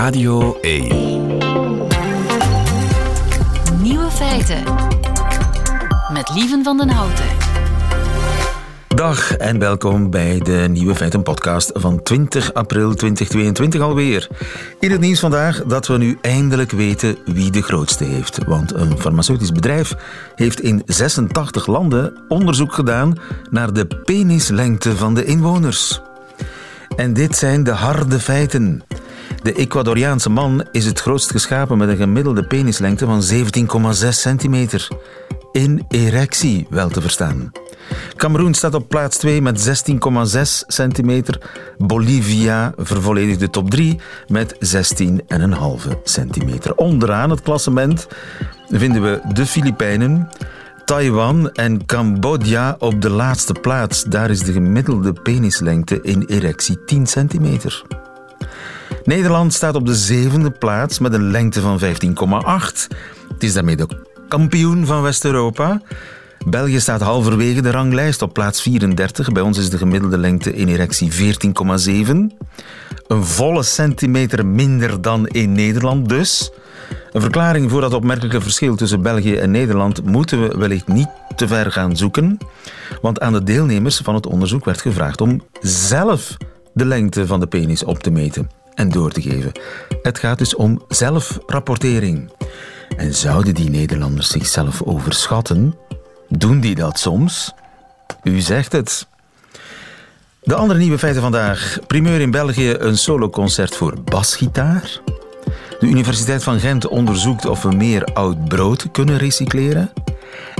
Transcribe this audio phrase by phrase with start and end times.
[0.00, 0.88] Radio 1.
[3.82, 4.62] Nieuwe feiten.
[6.12, 7.24] Met Lieven van den Houten.
[8.88, 14.28] Dag en welkom bij de Nieuwe Feiten podcast van 20 april 2022 alweer.
[14.78, 18.44] In het nieuws vandaag dat we nu eindelijk weten wie de grootste heeft.
[18.44, 19.94] Want een farmaceutisch bedrijf
[20.34, 23.18] heeft in 86 landen onderzoek gedaan
[23.50, 26.00] naar de penislengte van de inwoners.
[26.96, 28.82] En dit zijn de harde feiten.
[29.42, 33.22] De Ecuadoriaanse man is het grootst geschapen met een gemiddelde penislengte van
[33.92, 34.88] 17,6 centimeter.
[35.52, 37.52] In erectie wel te verstaan.
[38.16, 41.40] Cameroen staat op plaats 2 met 16,6 centimeter.
[41.78, 46.74] Bolivia vervolledigt de top 3 met 16,5 centimeter.
[46.74, 48.06] Onderaan het klassement
[48.68, 50.28] vinden we de Filipijnen,
[50.90, 54.04] Taiwan en Cambodja op de laatste plaats.
[54.04, 57.82] Daar is de gemiddelde penislengte in erectie 10 centimeter.
[59.04, 61.86] Nederland staat op de zevende plaats met een lengte van 15,8.
[63.32, 63.86] Het is daarmee de
[64.28, 65.82] kampioen van West-Europa.
[66.46, 69.32] België staat halverwege de ranglijst op plaats 34.
[69.32, 71.18] Bij ons is de gemiddelde lengte in erectie 14,7.
[73.06, 76.52] Een volle centimeter minder dan in Nederland dus.
[77.12, 81.48] Een verklaring voor dat opmerkelijke verschil tussen België en Nederland moeten we wellicht niet te
[81.48, 82.38] ver gaan zoeken.
[83.02, 86.36] Want aan de deelnemers van het onderzoek werd gevraagd om zelf
[86.72, 89.52] de lengte van de penis op te meten en door te geven.
[90.02, 92.30] Het gaat dus om zelfrapportering.
[92.96, 95.74] En zouden die Nederlanders zichzelf overschatten?
[96.28, 97.52] Doen die dat soms?
[98.22, 99.06] U zegt het.
[100.42, 101.78] De andere nieuwe feiten vandaag.
[101.86, 105.00] Primeur in België een soloconcert voor basgitaar.
[105.80, 109.92] De Universiteit van Gent onderzoekt of we meer oud brood kunnen recycleren.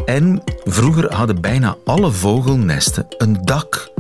[0.05, 3.93] En vroeger hadden bijna alle vogelnesten een dak.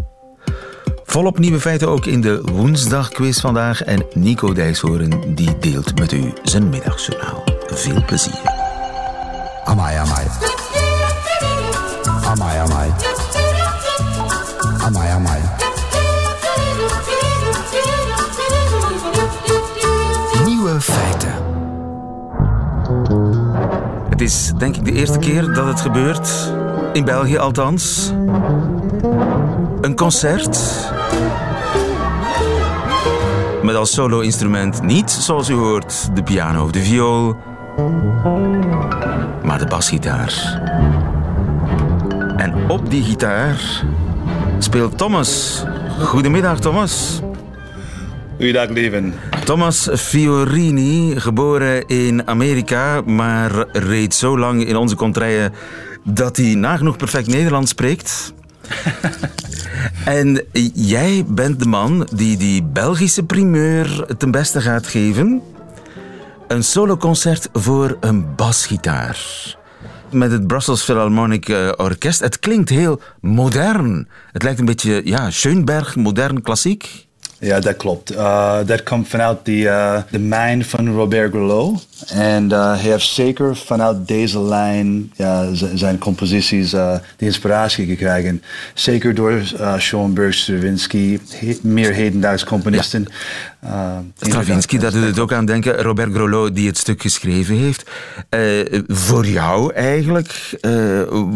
[1.04, 3.82] Volop nieuwe feiten ook in de woensdagquiz vandaag.
[3.82, 7.44] En Nico Dijshoorn die deelt met u zijn middagjournaal.
[7.66, 8.40] Veel plezier.
[9.64, 10.26] Amai, amai.
[12.24, 12.90] Amai, amai.
[14.78, 15.69] Amai, amai.
[24.20, 26.52] Het is denk ik de eerste keer dat het gebeurt.
[26.92, 28.12] In België althans.
[29.80, 30.58] Een concert.
[33.62, 37.36] Met als solo-instrument niet, zoals u hoort, de piano of de viool,
[39.42, 40.60] maar de basgitaar.
[42.36, 43.84] En op die gitaar
[44.58, 45.62] speelt Thomas.
[46.00, 47.20] Goedemiddag, Thomas.
[48.36, 49.14] Goeiedag, leven.
[49.50, 55.52] Thomas Fiorini, geboren in Amerika, maar reed zo lang in onze contraien
[56.04, 58.32] dat hij nagenoeg perfect Nederlands spreekt.
[60.04, 60.44] en
[60.74, 65.42] jij bent de man die die Belgische primeur ten beste gaat geven.
[66.48, 69.18] Een soloconcert voor een basgitaar.
[70.10, 72.20] Met het Brussels Philharmonic eh, Orkest.
[72.20, 74.08] Het klinkt heel modern.
[74.32, 77.08] Het lijkt een beetje, ja, Schoenberg, modern klassiek.
[77.40, 78.12] Ja, dat klopt.
[78.12, 81.86] Uh, dat komt vanuit de, uh, de mijn van Robert Grelot.
[82.08, 88.42] En uh, hij heeft zeker vanuit deze lijn ja, zijn composities de inspiratie gekregen.
[88.74, 89.42] Zeker door
[89.78, 93.06] Schoenberg, Stravinsky, he meer hedendaags componisten.
[93.62, 94.02] Ja.
[94.20, 95.82] Stravinsky, daar doet het ook aan denken.
[95.82, 97.90] Robert Grelot, die het stuk geschreven heeft.
[98.86, 100.60] voor jou eigenlijk,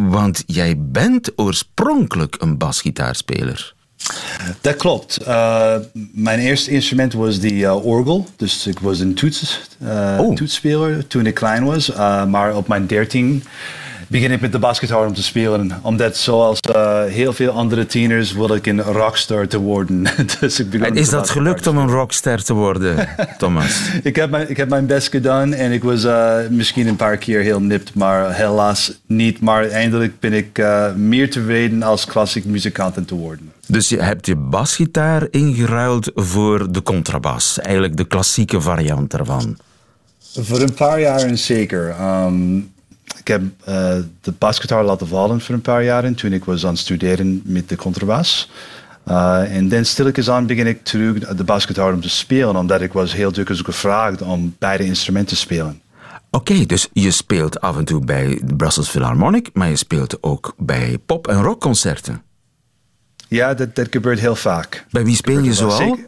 [0.09, 3.74] want jij bent oorspronkelijk een basgitaarspeler.
[4.61, 5.19] Dat klopt.
[5.29, 5.75] Uh,
[6.13, 8.27] mijn eerste instrument was die uh, orgel.
[8.37, 10.35] Dus ik was een toets, uh, oh.
[10.35, 11.93] toetsspeler toen ik klein was.
[12.27, 13.45] maar op mijn dertien
[14.15, 15.79] begin ik met de basgitaar om te spelen.
[15.83, 16.61] Omdat zoals
[17.09, 20.07] heel veel andere tieners wilde ik een rockstar te worden.
[20.41, 23.09] dus ik en is dat gelukt om een rockstar te worden,
[23.39, 23.91] Thomas?
[24.03, 26.07] ik, heb mijn, ik heb mijn best gedaan en ik was
[26.51, 29.41] misschien een paar keer heel nipt, maar helaas niet.
[29.41, 30.63] Maar eindelijk ben ik
[30.97, 33.53] meer tevreden als klassiek muzikant te worden.
[33.67, 37.59] Dus je hebt je basgitaar ingeruild voor de contrabas.
[37.59, 39.59] Eigenlijk de klassieke variant ervan.
[40.35, 41.95] Voor een paar jaar zeker.
[42.01, 42.73] Um,
[43.25, 46.71] ik heb uh, de basgitaar laten vallen voor een paar jaar toen ik was aan
[46.71, 48.51] het studeren met de contrabas.
[49.09, 52.93] Uh, en dan stilletjes aan begin ik terug de basgitaar om te spelen, omdat ik
[52.93, 55.81] was heel dikwijls gevraagd om beide instrumenten te spelen.
[56.31, 60.23] Oké, okay, dus je speelt af en toe bij de Brussels Philharmonic, maar je speelt
[60.23, 62.23] ook bij pop- en rockconcerten.
[63.29, 64.87] Ja, dat, dat gebeurt heel vaak.
[64.91, 65.99] Bij wie speel je zoal?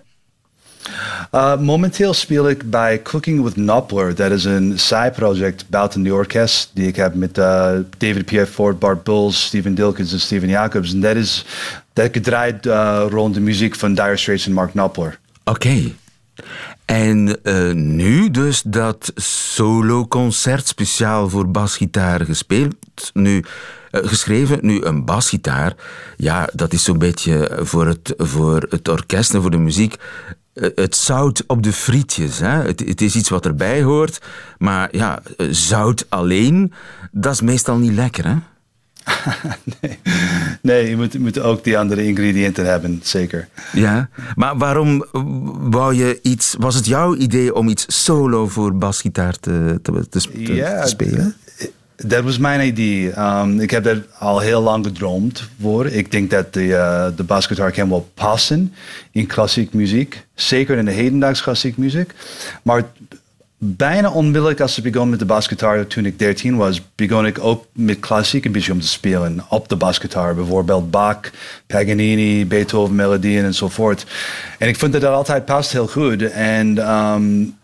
[1.32, 4.14] Uh, momenteel speel ik bij Cooking with Noppler.
[4.14, 8.48] Dat is een zijproject buiten de orkest die ik heb met uh, David P.
[8.48, 10.92] Ford, Bart Bulls, Steven Dilkens en Steven Jacobs.
[10.92, 11.44] En dat is
[11.92, 15.18] dat gedraaid uh, rond de muziek van Dire Straits en Mark Knopfler.
[15.44, 15.92] Oké.
[16.84, 22.74] En uh, nu dus dat solo-concert speciaal voor basgitaar gespeeld.
[23.12, 23.42] Nu, uh,
[23.90, 24.58] geschreven.
[24.62, 25.74] Nu, een basgitaar,
[26.16, 29.96] ja, dat is zo'n beetje voor het, voor het orkest en voor de muziek
[30.60, 32.38] het zout op de frietjes.
[32.38, 32.62] Hè?
[32.62, 34.20] Het, het, is iets wat erbij hoort,
[34.58, 36.72] maar ja, zout alleen,
[37.10, 38.34] dat is meestal niet lekker, hè?
[39.80, 39.98] nee.
[40.60, 43.48] nee, je moet, je moet ook die andere ingrediënten hebben, zeker.
[43.72, 45.04] Ja, maar waarom
[45.70, 46.54] wou je iets...
[46.58, 50.88] Was het jouw idee om iets solo voor basgitaar te, te, te, te, ja, te
[50.88, 51.34] spelen?
[51.96, 53.20] Dat was mijn idee.
[53.20, 55.86] Um, ik heb daar al heel lang gedroomd voor.
[55.86, 58.74] Ik denk dat de, uh, de basgitaar kan wel passen
[59.10, 60.26] in klassiek muziek.
[60.34, 62.12] Zeker in de hedendaagse klassiek muziek.
[62.62, 62.84] Maar
[63.58, 67.66] bijna onmiddellijk als ik begon met de basgitaar toen ik 13 was, begon ik ook
[67.72, 70.34] met klassiek een beetje om te spelen op de basgitaar.
[70.34, 71.20] Bijvoorbeeld Bach,
[71.66, 74.06] Paganini, Beethoven melodieën enzovoort.
[74.58, 76.22] En ik vond dat dat altijd past heel goed.
[76.30, 77.56] En um,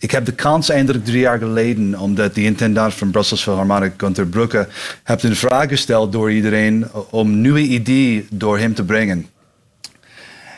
[0.00, 4.26] ik heb de kans eindelijk drie jaar geleden, omdat de intendant van Brussels Philharmonic, Gunther
[4.26, 4.68] Brugge,
[5.04, 9.26] heeft een vraag gesteld door iedereen om nieuwe ideeën door hem te brengen.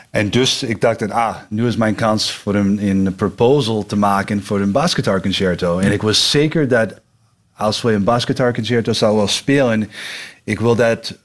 [0.09, 4.43] En dus ik dacht, ah, nu is mijn kans voor hem een proposal te maken
[4.43, 5.79] voor een basgitaarconcerto.
[5.79, 7.01] En ik was zeker dat
[7.55, 9.89] als we een basgitaarconcerto zouden spelen,
[10.43, 11.17] ik wil dat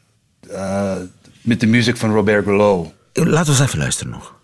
[0.50, 0.96] uh,
[1.40, 2.92] met de muziek van Robert Grelot.
[3.12, 4.37] Laten we eens even luisteren nog.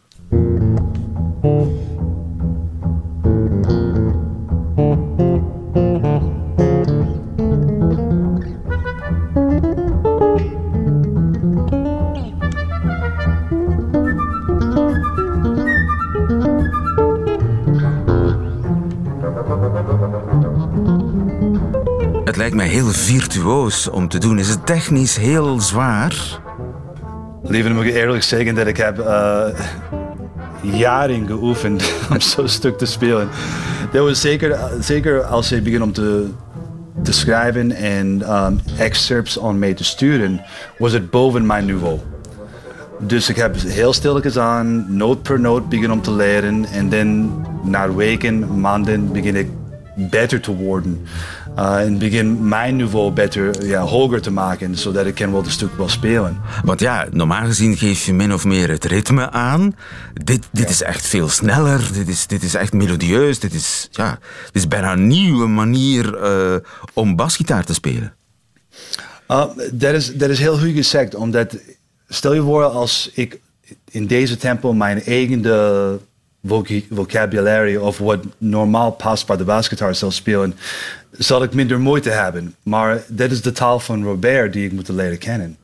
[22.54, 24.38] Lijkt mij heel virtuoos om te doen.
[24.38, 26.40] Is het technisch heel zwaar?
[27.42, 29.46] Liever moet ik eerlijk zeggen dat ik heb uh,
[30.60, 33.28] jaren geoefend om zo'n stuk te spelen.
[33.92, 36.28] Dat was zeker, zeker als je begint om te,
[37.02, 40.40] te schrijven en um, excerpts aan mee te sturen,
[40.78, 41.98] was het boven mijn niveau.
[42.98, 46.64] Dus ik heb heel stilletjes aan, noot per noot begin om te leren.
[46.64, 49.48] En dan na weken, maanden begin ik
[49.94, 51.06] beter te worden.
[51.58, 55.50] Uh, en begin mijn niveau beter, ja, hoger te maken, zodat ik kan wel het
[55.50, 56.40] stuk wel spelen.
[56.64, 59.76] Want ja, normaal gezien geef je min of meer het ritme aan.
[60.24, 64.18] Dit, dit is echt veel sneller, dit is, dit is echt melodieus, dit is, ja,
[64.44, 66.56] dit is bijna een nieuwe manier uh,
[66.92, 68.14] om basgitaar te spelen.
[69.28, 71.56] Uh, dat, is, dat is heel goed gezegd, omdat
[72.08, 73.40] stel je voor als ik
[73.90, 75.42] in deze tempo mijn eigen
[76.90, 80.54] vocabulary of wat normaal past bij de basgitaar zal spelen,
[81.10, 82.54] zal ik minder moeite hebben.
[82.62, 85.56] Maar dat is de taal van Robert die ik moet leren kennen.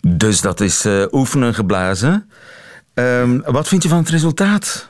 [0.00, 2.30] Dus dat is uh, oefenen geblazen.
[2.94, 4.88] Um, wat vind je van het resultaat?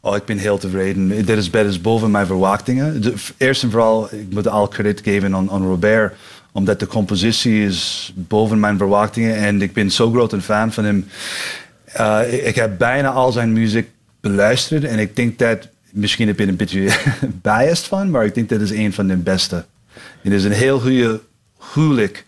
[0.00, 1.08] Oh, ik ben heel tevreden.
[1.08, 3.02] Dit is, is boven mijn verwachtingen.
[3.02, 6.14] De, eerst en vooral, ik moet al credit geven aan, aan Robert
[6.52, 10.84] omdat de compositie is boven mijn verwachtingen en ik ben zo groot een fan van
[10.84, 11.08] hem.
[11.96, 13.88] Uh, ik, ik, heb bijna al zijn muziek
[14.20, 16.90] beluisterd en ik denk dat, misschien heb ik een beetje
[17.42, 19.64] biased van, maar ik denk dat is een van de beste.
[20.22, 21.20] Het is een heel goede
[21.74, 22.24] huwelijk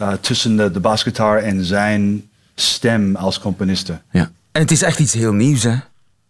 [0.00, 4.00] uh, tussen de, de basgitaar en zijn stem als componiste.
[4.10, 4.30] Ja.
[4.52, 5.74] En het is echt iets heel nieuws, hè?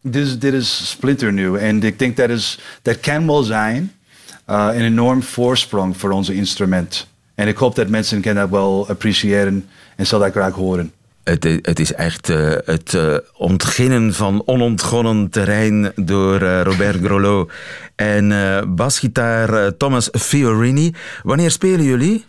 [0.01, 3.93] Dit is, dit is splinternieuw en ik denk dat is, dat kan wel zijn
[4.51, 7.07] uh, een enorm voorsprong voor onze instrument.
[7.35, 10.93] En ik hoop dat mensen kan dat wel appreciëren en zal dat graag horen.
[11.25, 17.53] Het, het is echt uh, het uh, ontginnen van onontgonnen terrein door uh, Robert Grolot
[17.95, 18.33] en
[18.77, 20.95] basgitaar Thomas Fiorini.
[21.23, 22.25] Wanneer spelen jullie?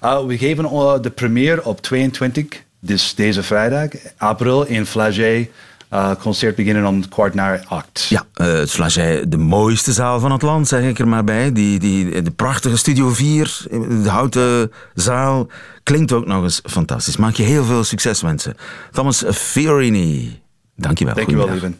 [0.00, 2.46] we geven de première op 22,
[2.80, 5.50] dus deze vrijdag, april in Flagey
[5.94, 8.06] uh, concert beginnen om kwart naar acht.
[8.08, 11.52] Ja, uh, het Flagey, de mooiste zaal van het land, zeg ik er maar bij.
[11.52, 13.66] Die, die, de prachtige Studio 4,
[14.02, 15.48] de houten zaal.
[15.84, 17.16] Klinkt ook nog eens fantastisch.
[17.16, 18.56] Maak je heel veel succes wensen.
[18.92, 20.40] Thomas Fiorini,
[20.76, 21.14] dankjewel.
[21.14, 21.78] Dankjewel, lieven.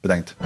[0.00, 0.36] Bedankt.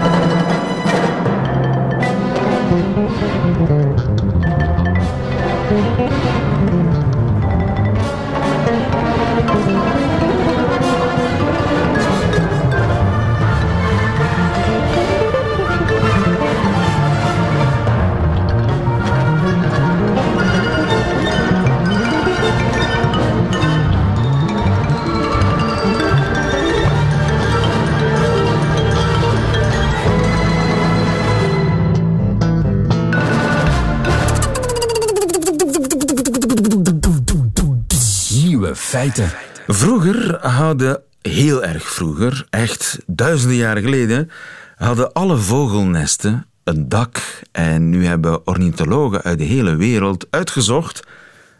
[40.48, 44.30] Hadden heel erg vroeger, echt duizenden jaren geleden,
[44.76, 47.42] hadden alle vogelnesten een dak.
[47.52, 51.06] En nu hebben ornithologen uit de hele wereld uitgezocht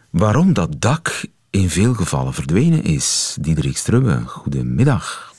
[0.09, 3.37] waarom dat dak in veel gevallen verdwenen is.
[3.39, 5.33] Diederik Strubbe, goedemiddag.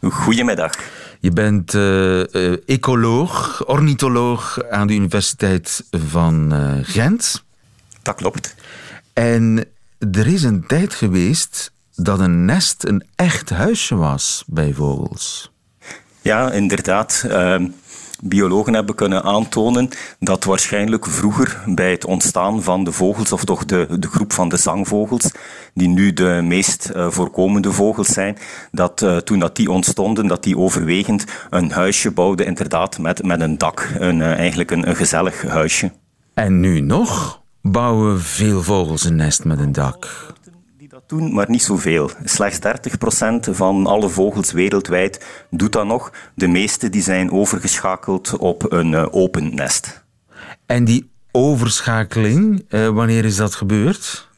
[0.00, 0.72] Goedemiddag.
[1.20, 7.44] Je bent uh, ecoloog, ornitholoog aan de Universiteit van uh, Gent.
[8.02, 8.54] Dat klopt.
[9.12, 9.64] En
[10.12, 15.52] er is een tijd geweest dat een nest een echt huisje was bij vogels.
[16.22, 17.24] Ja, inderdaad.
[17.26, 17.56] Uh,
[18.22, 19.88] biologen hebben kunnen aantonen
[20.18, 24.48] dat waarschijnlijk vroeger bij het ontstaan van de vogels, of toch de, de groep van
[24.48, 25.30] de zangvogels,
[25.74, 28.38] die nu de meest uh, voorkomende vogels zijn,
[28.70, 33.40] dat uh, toen dat die ontstonden, dat die overwegend een huisje bouwden, inderdaad, met, met
[33.40, 33.90] een dak.
[33.98, 35.92] Een, uh, eigenlijk een, een gezellig huisje.
[36.34, 40.36] En nu nog bouwen veel vogels een nest met een dak
[41.08, 42.10] doen, maar niet zoveel.
[42.24, 46.12] Slechts 30% van alle vogels wereldwijd doet dat nog.
[46.34, 50.04] De meeste die zijn overgeschakeld op een uh, open nest.
[50.66, 54.28] En die overschakeling, uh, wanneer is dat gebeurd?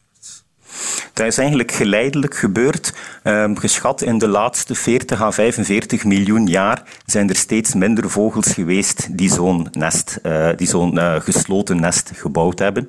[1.12, 2.92] Dat is eigenlijk geleidelijk gebeurd.
[3.24, 8.52] Um, geschat in de laatste 40 à 45 miljoen jaar zijn er steeds minder vogels
[8.52, 12.86] geweest die zo'n nest, uh, die zo'n gesloten nest gebouwd hebben.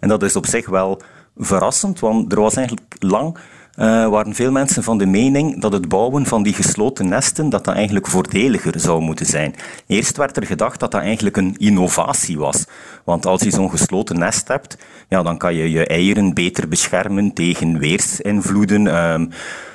[0.00, 1.02] En dat is op zich wel
[1.36, 3.36] verrassend, want er was eigenlijk lang
[3.78, 7.64] uh, waren veel mensen van de mening dat het bouwen van die gesloten nesten dat
[7.64, 9.54] dat eigenlijk voordeliger zou moeten zijn.
[9.86, 12.64] Eerst werd er gedacht dat dat eigenlijk een innovatie was.
[13.04, 17.32] Want als je zo'n gesloten nest hebt, ja, dan kan je je eieren beter beschermen
[17.32, 18.86] tegen weersinvloeden.
[18.86, 19.20] Uh,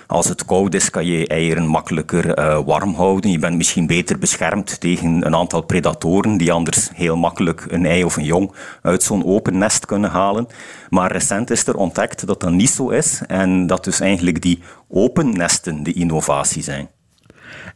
[0.08, 3.32] als het koud is, kan je je eieren makkelijker uh, warm houden.
[3.32, 8.04] Je bent misschien beter beschermd tegen een aantal predatoren die anders heel makkelijk een ei
[8.04, 10.48] of een jong uit zo'n open nest kunnen halen.
[10.90, 14.62] Maar recent is er ontdekt dat dat niet zo is en dat dus eigenlijk die
[14.90, 16.90] open nesten de innovatie zijn.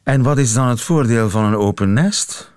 [0.04, 2.52] En wat is dan het voordeel van een open nest?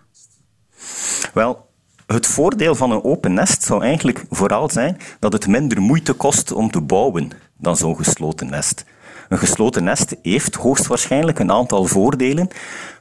[1.33, 1.69] Wel,
[2.07, 6.53] het voordeel van een open nest zou eigenlijk vooral zijn dat het minder moeite kost
[6.53, 8.85] om te bouwen dan zo'n gesloten nest.
[9.29, 12.49] Een gesloten nest heeft hoogstwaarschijnlijk een aantal voordelen,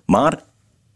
[0.06, 0.40] maar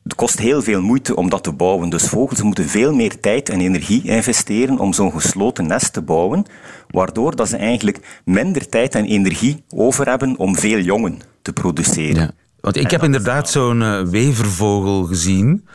[0.03, 1.89] het kost heel veel moeite om dat te bouwen.
[1.89, 6.45] Dus vogels moeten veel meer tijd en energie investeren om zo'n gesloten nest te bouwen,
[6.89, 12.21] waardoor dat ze eigenlijk minder tijd en energie over hebben om veel jongen te produceren.
[12.21, 15.67] Ja, want ik heb inderdaad zo'n uh, wevervogel gezien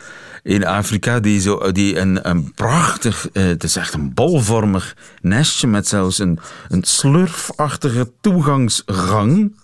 [0.43, 5.67] in Afrika die, zo, die een, een prachtig, uh, het is echt een bolvormig nestje
[5.67, 9.61] met zelfs een, een slurfachtige toegangsgang.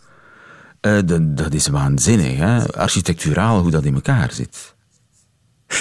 [0.81, 2.73] De, dat is waanzinnig, hè?
[2.73, 4.75] architecturaal hoe dat in elkaar zit.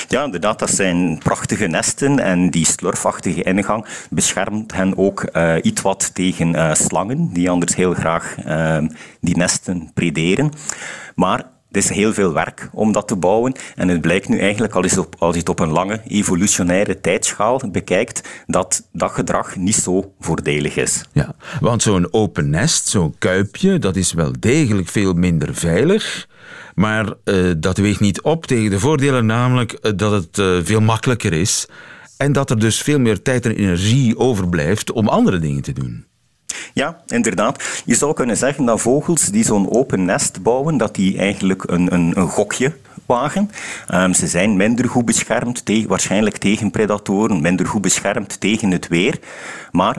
[0.08, 5.82] Ja, inderdaad, dat zijn prachtige nesten en die slurfachtige ingang beschermt hen ook uh, iets
[5.82, 8.36] wat tegen slangen, die anders heel graag
[9.22, 10.52] die nesten prederen.
[11.16, 13.54] Maar het is heel veel werk om dat te bouwen.
[13.76, 17.00] En het blijkt nu eigenlijk, als je, op, als je het op een lange evolutionaire
[17.02, 21.04] tijdschaal bekijkt, dat dat gedrag niet zo voordelig is.
[21.12, 26.28] Ja, want zo'n open nest, zo'n kuipje, dat is wel degelijk veel minder veilig.
[26.76, 30.82] Maar uh, dat weegt niet op tegen de voordelen, namelijk uh, dat het uh, veel
[30.82, 31.68] makkelijker is.
[32.18, 36.07] En dat er dus veel meer tijd en energie overblijft om andere dingen te doen.
[36.74, 37.82] Ja, inderdaad.
[37.86, 41.94] Je zou kunnen zeggen dat vogels die zo'n open nest bouwen, dat die eigenlijk een,
[41.94, 43.52] een, een gokje wagen.
[43.94, 48.88] Um, ze zijn minder goed beschermd, tegen, waarschijnlijk tegen predatoren, minder goed beschermd tegen het
[48.88, 49.20] weer.
[49.72, 49.98] Maar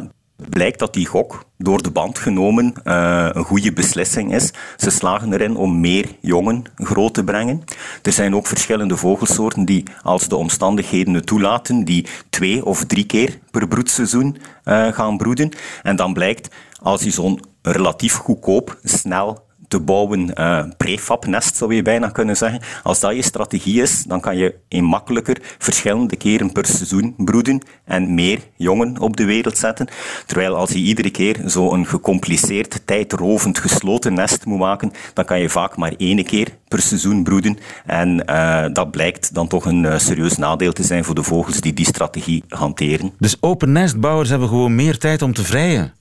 [0.49, 4.53] blijkt dat die gok door de band genomen uh, een goede beslissing is.
[4.77, 7.63] Ze slagen erin om meer jongen groot te brengen.
[8.03, 13.07] Er zijn ook verschillende vogelsoorten die, als de omstandigheden het toelaten, die twee of drie
[13.07, 15.51] keer per broedseizoen uh, gaan broeden.
[15.83, 21.83] En dan blijkt, als je zo'n relatief goedkoop, snel te bouwen uh, prefab-nest, zou je
[21.83, 22.61] bijna kunnen zeggen.
[22.83, 27.63] Als dat je strategie is, dan kan je in makkelijker verschillende keren per seizoen broeden
[27.85, 29.89] en meer jongen op de wereld zetten.
[30.27, 35.49] Terwijl als je iedere keer zo'n gecompliceerd, tijdrovend, gesloten nest moet maken, dan kan je
[35.49, 37.59] vaak maar één keer per seizoen broeden.
[37.87, 41.61] En uh, dat blijkt dan toch een uh, serieus nadeel te zijn voor de vogels
[41.61, 43.13] die die strategie hanteren.
[43.19, 45.93] Dus open nestbouwers hebben gewoon meer tijd om te vrijen?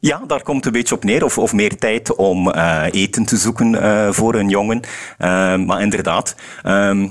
[0.00, 1.24] Ja, daar komt een beetje op neer.
[1.24, 4.80] Of, of meer tijd om uh, eten te zoeken uh, voor een jongen.
[5.18, 6.36] Uh, maar inderdaad,
[6.66, 7.10] um,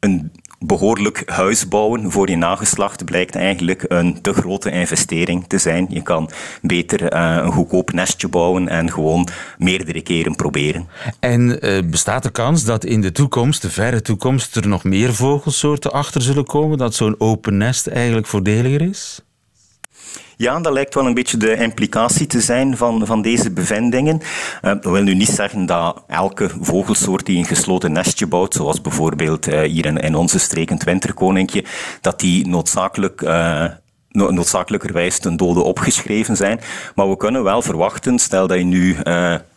[0.00, 5.86] een behoorlijk huis bouwen voor je nageslacht blijkt eigenlijk een te grote investering te zijn.
[5.88, 6.30] Je kan
[6.62, 10.88] beter een goedkoop nestje bouwen en gewoon meerdere keren proberen.
[11.20, 11.58] En
[11.90, 16.22] bestaat de kans dat in de toekomst, de verre toekomst, er nog meer vogelsoorten achter
[16.22, 16.78] zullen komen?
[16.78, 19.20] Dat zo'n open nest eigenlijk voordeliger is?
[20.40, 24.20] Ja, dat lijkt wel een beetje de implicatie te zijn van, van deze bevindingen.
[24.20, 28.80] Uh, dat wil nu niet zeggen dat elke vogelsoort die een gesloten nestje bouwt, zoals
[28.80, 31.64] bijvoorbeeld uh, hier in, in, onze streek een winterkoninkje,
[32.00, 33.64] dat die noodzakelijk uh,
[34.08, 36.60] noodzakelijkerwijs ten dode opgeschreven zijn.
[36.94, 38.96] Maar we kunnen wel verwachten, stel dat je nu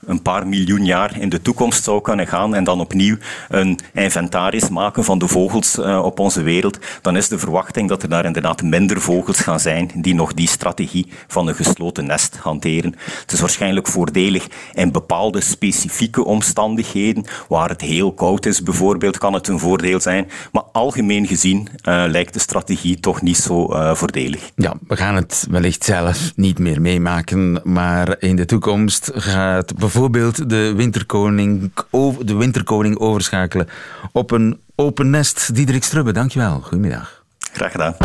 [0.05, 3.17] een paar miljoen jaar in de toekomst zou kunnen gaan en dan opnieuw
[3.50, 8.03] een inventaris maken van de vogels uh, op onze wereld, dan is de verwachting dat
[8.03, 12.36] er daar inderdaad minder vogels gaan zijn die nog die strategie van een gesloten nest
[12.36, 12.95] hanteren.
[13.22, 19.33] Het is waarschijnlijk voordelig in bepaalde specifieke omstandigheden, waar het heel koud is bijvoorbeeld, kan
[19.33, 20.29] het een voordeel zijn.
[20.51, 24.51] Maar algemeen gezien uh, lijkt de strategie toch niet zo voordelig.
[24.55, 29.92] Ja, we gaan het wellicht zelf niet meer meemaken, maar in de toekomst gaat bijvoorbeeld
[29.93, 31.71] de winterkoning,
[32.19, 33.67] de winterkoning overschakelen
[34.12, 35.55] op een open nest.
[35.55, 36.59] Diederik Strubbe, dankjewel.
[36.59, 37.23] Goedemiddag.
[37.53, 37.95] Graag gedaan.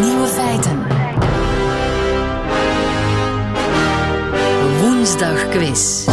[0.00, 0.82] Nieuwe feiten.
[4.80, 6.03] Woensdag quiz.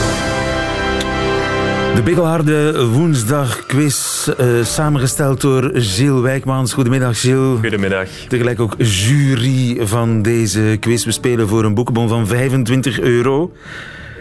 [1.96, 6.74] De bikkelharde woensdagquiz, uh, samengesteld door Gilles Wijkmans.
[6.74, 7.60] Goedemiddag, Gilles.
[7.60, 8.08] Goedemiddag.
[8.28, 11.06] Tegelijk ook jury van deze quiz.
[11.06, 13.52] We spelen voor een boekenbon van 25 euro.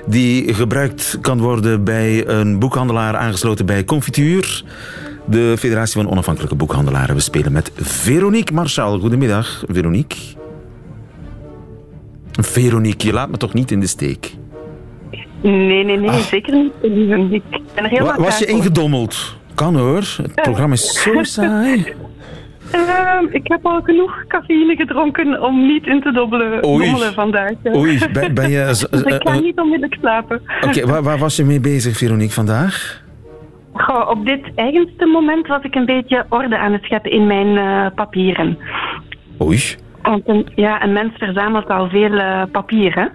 [0.06, 4.64] Die gebruikt kan worden bij een boekhandelaar aangesloten bij Confituur.
[5.26, 7.14] De Federatie van Onafhankelijke Boekhandelaren.
[7.14, 8.98] We spelen met Veronique Marchal.
[8.98, 10.16] Goedemiddag, Veronique.
[12.32, 14.38] Veronique, je laat me toch niet in de steek?
[15.40, 16.72] Nee, nee, nee, zeker niet.
[17.30, 17.42] Ik
[17.74, 19.36] ben er heel Wa Was je ingedommeld?
[19.54, 20.16] Kan hoor.
[20.22, 21.94] Het programma is zo saai.
[22.74, 27.52] Uh, ik heb al genoeg cafeïne gedronken om niet in te dobbelen, dommelen vandaag.
[27.74, 28.64] Oei, ben, ben je...
[28.66, 30.42] dus ik ga niet onmiddellijk slapen.
[30.56, 33.02] Oké, okay, waar, waar, was je mee bezig, Veronique, vandaag?
[33.72, 37.46] Goh, op dit eigenste moment was ik een beetje orde aan het scheppen in mijn
[37.46, 38.58] uh, papieren.
[39.42, 39.60] Oei.
[40.02, 43.06] Want een, ja, een mens verzamelt al veel uh, papier, hè?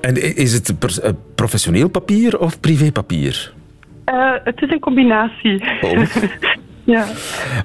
[0.00, 3.52] En is het uh, professioneel papier of privépapier?
[4.12, 5.62] Uh, het is een combinatie.
[5.80, 6.02] Oh.
[6.94, 7.04] ja.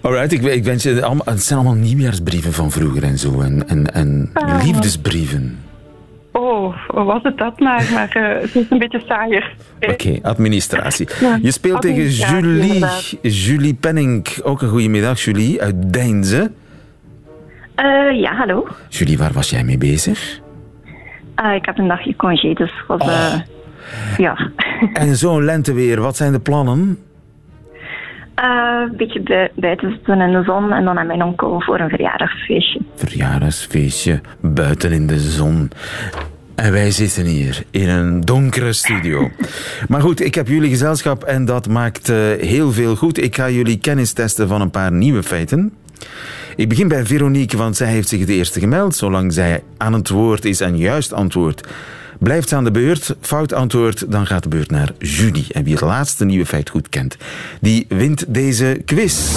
[0.01, 3.41] Alright, ik, ik wens je allemaal, het zijn allemaal nieuwjaarsbrieven van vroeger en zo.
[3.41, 4.63] En, en, en Ah.
[4.63, 5.57] liefdesbrieven.
[6.31, 9.55] Oh, was het dat maar, maar uh, het is een beetje saaier.
[9.81, 11.07] Oké, okay, administratie.
[11.21, 12.85] Ja, je speelt tegen Julie.
[13.21, 14.27] Julie Penning.
[14.43, 16.51] Ook een goede middag, Julie, uit Deinze.
[17.79, 18.67] Uh, ja, hallo.
[18.89, 20.39] Julie, waar was jij mee bezig?
[21.43, 23.01] Uh, ik had een dagje congé, dus was...
[23.01, 23.07] Oh.
[23.07, 23.39] Uh,
[24.17, 24.37] ja.
[24.93, 26.97] En zo'n lenteweer, wat zijn de plannen?
[28.35, 32.79] een beetje buiten zitten in de zon en dan naar mijn onkel voor een verjaardagsfeestje.
[32.95, 35.71] Verjaardagsfeestje, buiten in de zon.
[36.55, 39.31] En wij zitten hier in een donkere studio.
[39.89, 42.07] maar goed, ik heb jullie gezelschap en dat maakt
[42.39, 43.23] heel veel goed.
[43.23, 45.73] Ik ga jullie kennis testen van een paar nieuwe feiten.
[46.55, 48.95] Ik begin bij Veronique, want zij heeft zich het eerste gemeld.
[48.95, 51.67] Zolang zij aan het woord is en juist antwoord,
[52.19, 53.15] blijft ze aan de beurt.
[53.21, 55.47] Fout antwoord, dan gaat de beurt naar Julie.
[55.51, 57.17] En wie het laatste nieuwe feit goed kent,
[57.61, 59.31] die wint deze quiz.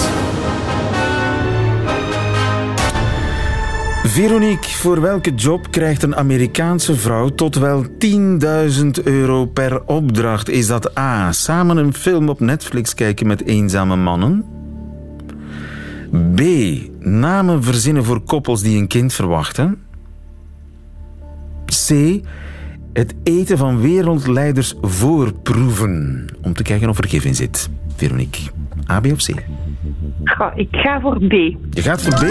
[4.03, 10.49] Veronique, voor welke job krijgt een Amerikaanse vrouw tot wel 10.000 euro per opdracht?
[10.49, 11.31] Is dat A.
[11.31, 14.56] Samen een film op Netflix kijken met eenzame mannen?
[16.35, 16.41] B.
[16.99, 19.77] Namen verzinnen voor koppels die een kind verwachten?
[21.65, 22.19] C.
[22.93, 26.27] Het eten van wereldleiders voorproeven.
[26.41, 27.69] Om te kijken of er gif in zit.
[27.95, 28.51] Veronique,
[28.89, 29.33] A, B of C?
[30.23, 31.31] Goh, ik ga voor B.
[31.69, 32.25] Je gaat voor B.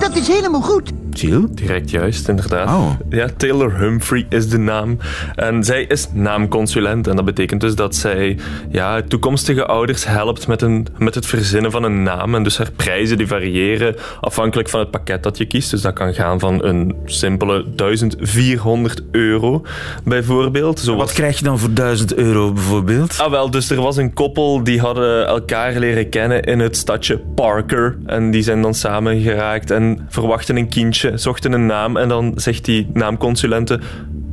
[0.00, 0.92] Dat is helemaal goed.
[1.14, 1.46] Chill.
[1.50, 2.68] Direct juist, inderdaad.
[2.68, 2.90] Oh.
[3.08, 4.98] Ja, Taylor Humphrey is de naam.
[5.34, 7.06] En zij is naamconsulent.
[7.06, 8.38] En dat betekent dus dat zij
[8.70, 12.34] ja, toekomstige ouders helpt met, een, met het verzinnen van een naam.
[12.34, 15.70] En dus haar prijzen die variëren afhankelijk van het pakket dat je kiest.
[15.70, 19.62] Dus dat kan gaan van een simpele 1400 euro
[20.04, 20.80] bijvoorbeeld.
[20.80, 21.00] Zoals...
[21.00, 23.18] Wat krijg je dan voor 1000 euro bijvoorbeeld?
[23.20, 27.18] Ah wel, dus er was een koppel die hadden elkaar leren kennen in het stadje
[27.34, 27.98] Parker.
[28.06, 31.96] En die zijn dan samen geraakt en verwachten een kindje, zochten een naam.
[31.96, 33.80] En dan zegt die naamconsulente,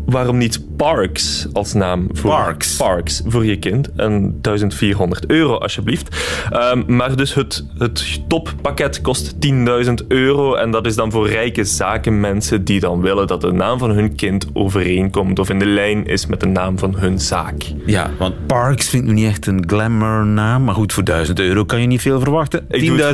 [0.06, 2.76] waarom niet Parks als naam voor, Parks.
[2.76, 3.91] Parks voor je kind?
[3.96, 6.15] En 1400 euro alsjeblieft.
[6.54, 10.56] Um, maar dus het, het toppakket kost 10.000 euro.
[10.56, 14.15] En dat is dan voor rijke zakenmensen die dan willen dat de naam van hun
[14.15, 17.63] kind overeenkomt of in de lijn is met de naam van hun zaak.
[17.86, 20.63] Ja, want Parks vindt nu niet echt een glamour naam.
[20.63, 22.62] Maar goed, voor 1000 euro kan je niet veel verwachten.
[22.62, 22.67] 10.000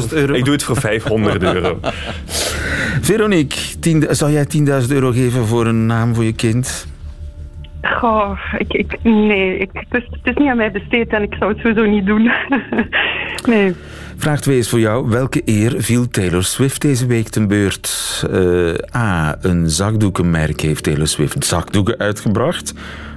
[0.09, 0.33] euro.
[0.33, 1.79] Ik doe het voor 500 euro.
[3.01, 4.47] Veronique, 10, zou jij
[4.81, 6.87] 10.000 euro geven voor een naam voor je kind?
[7.81, 11.61] Goh, ik, ik, nee, ik, het, is, niet aan mij besteed en ik zou het
[11.61, 12.31] sowieso niet doen.
[13.45, 13.75] nee.
[14.17, 15.09] Vraag 2 is voor jou.
[15.09, 18.23] Welke eer viel Taylor Swift deze week ten beurt?
[18.31, 19.37] Eh, A.
[19.41, 22.73] Een zakdoekenmerk heeft Taylor Swift zakdoeken uitgebracht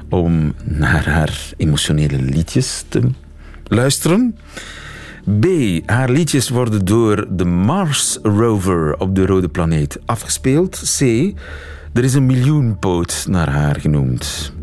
[0.08, 3.00] om naar haar emotionele liedjes te
[3.64, 4.36] luisteren.
[5.40, 5.46] B.
[5.86, 10.98] Haar liedjes worden door de Mars Rover op de rode planeet afgespeeld.
[10.98, 11.32] C.
[11.94, 14.54] Er is een miljoenpoot naar haar genoemd.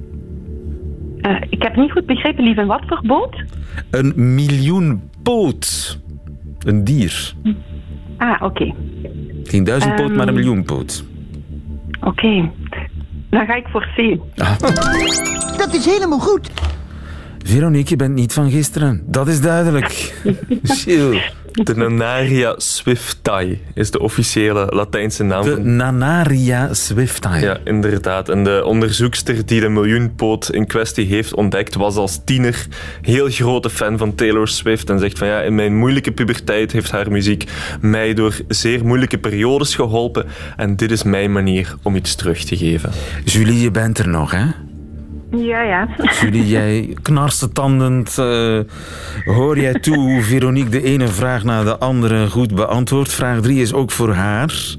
[1.22, 2.66] Uh, ik heb niet goed begrepen, lieve.
[2.66, 3.44] Wat voor boot?
[3.92, 6.00] Een miljoenpoot.
[6.60, 7.34] Een dier.
[8.18, 8.44] Ah, oké.
[8.46, 8.76] Okay.
[9.44, 11.04] Geen duizendpoot, um, maar een Ehm, miljoenpoot.
[12.00, 12.08] Oké.
[12.08, 12.52] Okay.
[13.30, 14.18] Dan ga ik voor C.
[14.42, 14.60] Ah.
[15.58, 16.50] Dat is helemaal goed.
[17.48, 19.04] Veronique, je bent niet van gisteren.
[19.06, 20.14] Dat is duidelijk.
[20.64, 21.34] Gilles.
[21.52, 25.44] De Nanaria swifti is de officiële Latijnse naam.
[25.44, 25.58] De.
[25.60, 27.40] Nanaria swifti.
[27.40, 28.30] Ja, inderdaad.
[28.30, 32.68] En de onderzoekster die de miljoenpoot in kwestie heeft ontdekt, was als tiener
[33.02, 34.90] heel grote fan van Taylor Swift.
[34.90, 37.44] En zegt van ja, in mijn moeilijke puberteit heeft haar muziek
[37.82, 40.26] mij door zeer moeilijke periodes geholpen.
[40.56, 42.92] En dit is mijn manier om iets terug te geven.
[43.24, 44.46] Julie, je bent er nog, hè?
[45.32, 45.88] Ja, ja.
[46.22, 48.60] Julie, jij knarsetandend uh,
[49.26, 53.12] hoor jij toe hoe Veronique de ene vraag na de andere goed beantwoordt.
[53.14, 54.76] Vraag 3 is ook voor haar.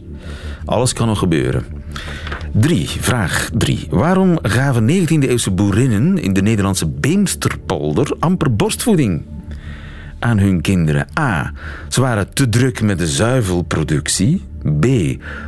[0.65, 1.65] Alles kan nog gebeuren.
[2.53, 2.89] 3.
[2.89, 3.87] Vraag 3.
[3.91, 9.23] Waarom gaven 19e-eeuwse boerinnen in de Nederlandse Beemsterpolder amper borstvoeding
[10.19, 11.07] aan hun kinderen?
[11.19, 11.53] A.
[11.89, 14.43] Ze waren te druk met de zuivelproductie.
[14.81, 14.87] B.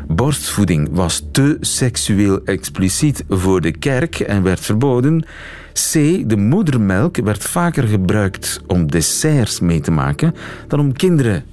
[0.09, 5.25] Borstvoeding was te seksueel expliciet voor de kerk en werd verboden.
[5.73, 5.92] C.
[6.29, 10.35] De moedermelk werd vaker gebruikt om desserts mee te maken
[10.68, 11.44] dan om kinderen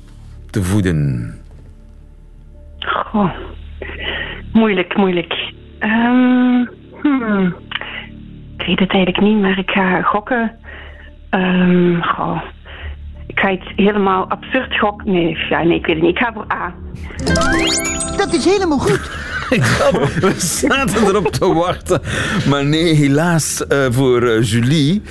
[0.49, 1.33] te voeden.
[2.79, 3.31] Goh.
[4.53, 5.53] Moeilijk, moeilijk.
[5.79, 6.69] Um.
[8.57, 10.51] Ik weet het eigenlijk niet, maar ik ga gokken.
[11.31, 12.41] Um, goh.
[13.37, 15.11] Ik ga iets helemaal absurd gokken.
[15.11, 16.15] Nee, ja, nee, ik weet het niet.
[16.15, 16.73] Ik ga voor A.
[18.17, 19.09] Dat is helemaal goed.
[20.21, 22.01] We zaten erop te wachten.
[22.49, 25.01] Maar nee, helaas uh, voor uh, Julie.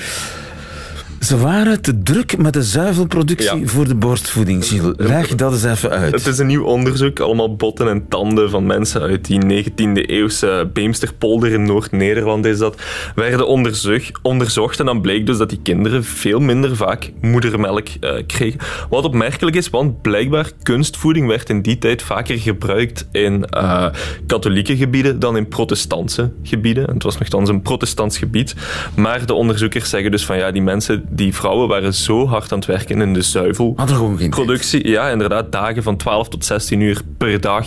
[1.26, 3.66] Ze waren te druk met de zuivelproductie ja.
[3.66, 4.64] voor de borstvoeding.
[4.96, 6.12] Leg dat eens even uit.
[6.12, 7.20] Het is een nieuw onderzoek.
[7.20, 12.82] Allemaal botten en tanden van mensen uit die 19e-eeuwse Beemsterpolder in Noord-Nederland is dat.
[13.14, 18.10] Werden onderzocht, onderzocht en dan bleek dus dat die kinderen veel minder vaak moedermelk uh,
[18.26, 18.60] kregen.
[18.90, 23.86] Wat opmerkelijk is, want blijkbaar kunstvoeding werd in die tijd vaker gebruikt in uh,
[24.26, 26.90] katholieke gebieden dan in protestantse gebieden.
[26.92, 28.54] Het was nogthans een protestants gebied.
[28.96, 32.58] Maar de onderzoekers zeggen dus van ja, die mensen die vrouwen waren zo hard aan
[32.58, 34.88] het werken in de zuivelproductie.
[34.88, 37.66] Ja, inderdaad, dagen van 12 tot 16 uur per dag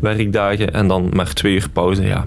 [0.00, 2.26] werkdagen en dan maar twee uur pauze, ja.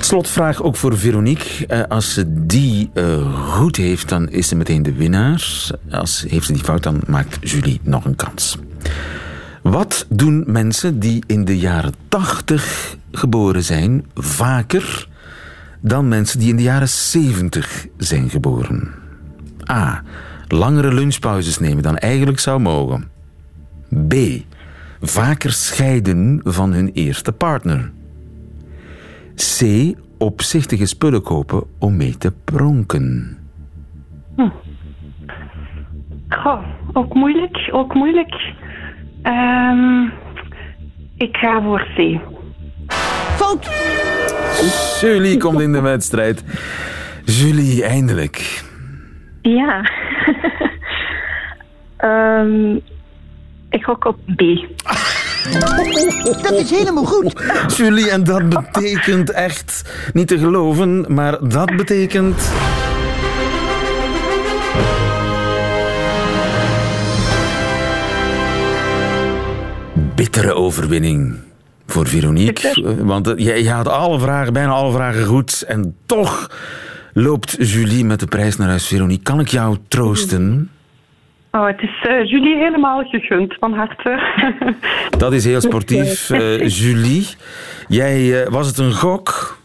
[0.00, 1.86] Slotvraag ook voor Veronique.
[1.88, 5.70] Als ze die uh, goed heeft, dan is ze meteen de winnaar.
[5.90, 8.58] Als heeft ze die fout, dan maakt Julie nog een kans.
[9.62, 15.08] Wat doen mensen die in de jaren 80 geboren zijn vaker
[15.80, 18.97] dan mensen die in de jaren 70 zijn geboren?
[19.70, 20.02] A.
[20.48, 23.10] Langere lunchpauzes nemen dan eigenlijk zou mogen.
[24.08, 24.14] B.
[25.00, 27.90] Vaker scheiden van hun eerste partner.
[29.34, 29.62] C.
[30.18, 33.38] Opzichtige spullen kopen om mee te pronken.
[34.36, 34.48] Hm.
[36.28, 38.52] Goh, ook moeilijk, ook moeilijk.
[39.22, 40.12] Um,
[41.16, 42.20] ik ga voor C.
[43.36, 43.70] Fout!
[45.00, 46.44] Julie komt in de wedstrijd.
[47.24, 48.66] Julie, eindelijk.
[49.42, 49.90] Ja.
[52.40, 52.80] um,
[53.70, 54.42] ik gok op B.
[56.42, 57.42] Dat is helemaal goed.
[57.76, 62.52] Julie, en dat betekent echt niet te geloven, maar dat betekent.
[70.14, 71.36] Bittere overwinning
[71.86, 72.94] voor Veronique.
[73.04, 75.62] Want jij had alle vragen, bijna alle vragen goed.
[75.62, 76.50] En toch
[77.22, 78.88] loopt Julie met de prijs naar huis.
[78.88, 80.70] Veronique, kan ik jou troosten?
[81.50, 84.22] Oh, het is uh, Julie helemaal gegund, van harte.
[85.18, 86.30] Dat is heel sportief.
[86.30, 87.26] Uh, Julie,
[87.88, 89.56] jij, uh, was het een gok?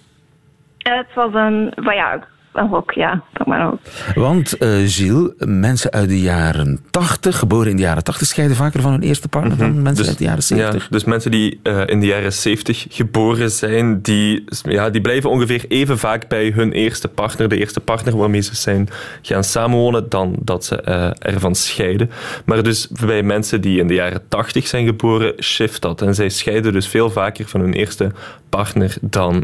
[0.77, 3.23] het was een, well, ja, een gok, ja.
[3.45, 3.79] Maar ook.
[4.15, 8.91] Want, Gilles, mensen uit de jaren 80, geboren in de jaren 80, scheiden vaker van
[8.91, 10.83] hun eerste partner dan mensen dus, uit de jaren 70.
[10.83, 15.65] Ja, dus mensen die in de jaren 70 geboren zijn, die, ja, die blijven ongeveer
[15.67, 18.89] even vaak bij hun eerste partner, de eerste partner waarmee ze zijn
[19.21, 20.75] gaan samenwonen, dan dat ze
[21.19, 22.09] ervan scheiden.
[22.45, 26.01] Maar dus bij mensen die in de jaren 80 zijn geboren, shift dat.
[26.01, 28.11] En zij scheiden dus veel vaker van hun eerste
[28.49, 29.43] partner dan...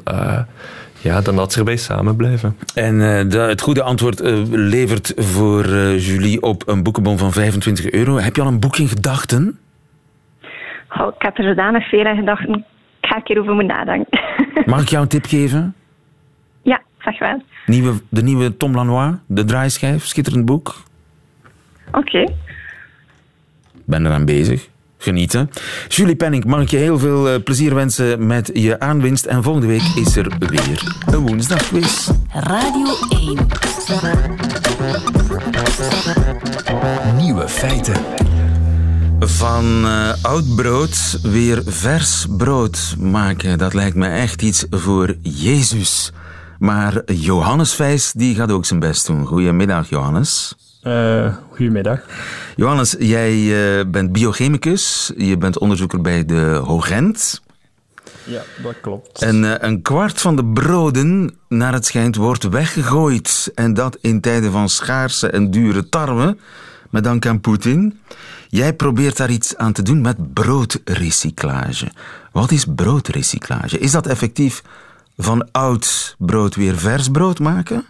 [1.02, 2.58] Ja, dan dat ze erbij samen blijven.
[2.76, 7.32] En uh, de, het goede antwoord uh, levert voor uh, Julie op een boekenbon van
[7.32, 8.18] 25 euro.
[8.18, 9.60] Heb je al een boek in gedachten?
[10.98, 12.48] Oh, ik heb er zodanig veel aan gedacht.
[12.48, 12.66] Ik
[13.02, 14.20] ga een keer over moeten nadenken.
[14.66, 15.76] Mag ik jou een tip geven?
[16.62, 17.44] Ja, zeg wel.
[17.66, 20.76] Nieuwe, de nieuwe Tom Lanois, De Draaischijf, schitterend boek.
[21.88, 21.98] Oké.
[21.98, 22.36] Okay.
[23.86, 24.69] Ben eraan bezig.
[25.02, 25.50] Genieten.
[25.88, 29.26] Julie Penning, mag ik je heel veel uh, plezier wensen met je aanwinst.
[29.26, 32.10] En volgende week is er weer een woensdagquiz.
[32.34, 33.48] Radio 1.
[37.16, 37.96] Nieuwe feiten.
[39.20, 46.12] Van uh, oud brood weer vers brood maken, dat lijkt me echt iets voor Jezus.
[46.58, 49.26] Maar Johannes Vijs die gaat ook zijn best doen.
[49.26, 50.56] Goedemiddag, Johannes.
[50.84, 52.00] Uh, goedemiddag.
[52.56, 55.12] Johannes, jij uh, bent biochemicus.
[55.18, 57.42] Je bent onderzoeker bij de Hogent.
[58.24, 59.22] Ja, dat klopt.
[59.22, 63.52] En uh, een kwart van de broden, naar het schijnt, wordt weggegooid.
[63.56, 66.38] En dat in tijden van schaarse en dure tarwe,
[66.90, 68.00] met dank aan Poetin.
[68.48, 71.92] Jij probeert daar iets aan te doen met broodrecyclage.
[72.32, 73.80] Wat is broodrecyclage?
[73.80, 74.64] Is dat effectief
[75.18, 77.86] van oud brood weer vers brood maken?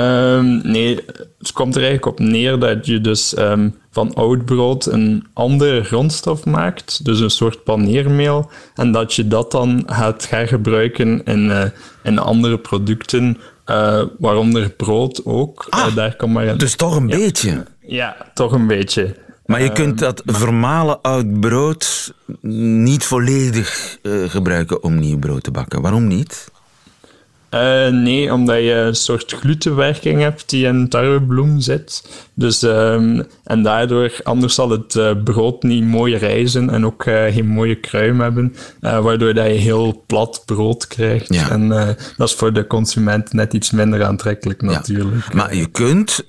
[0.00, 1.04] Um, nee,
[1.38, 5.84] het komt er eigenlijk op neer dat je dus um, van oud brood een andere
[5.84, 11.44] grondstof maakt, dus een soort paneermeel, en dat je dat dan gaat gaan gebruiken in,
[11.44, 11.64] uh,
[12.02, 15.66] in andere producten, uh, waaronder brood ook.
[15.70, 17.16] Ah, uh, daar kan maar dus toch een ja.
[17.16, 17.64] beetje?
[17.80, 19.16] Ja, toch een beetje.
[19.46, 22.14] Maar je kunt dat vermalen oud brood
[22.80, 25.80] niet volledig gebruiken om nieuw brood te bakken.
[25.80, 26.50] Waarom niet?
[27.50, 32.08] Uh, nee, omdat je een soort glutenwerking hebt die in tarwebloem zit.
[32.34, 37.24] Dus, um, en daardoor, anders zal het uh, brood niet mooi rijzen en ook uh,
[37.24, 41.34] geen mooie kruim hebben, waardoor dat je heel plat brood krijgt.
[41.34, 41.50] Ja.
[41.50, 41.68] En
[42.16, 45.24] dat is voor de consument net iets minder aantrekkelijk natuurlijk.
[45.28, 45.36] Ja.
[45.36, 46.24] Maar je kunt